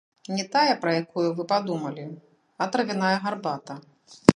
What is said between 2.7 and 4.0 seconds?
травяная гарбата.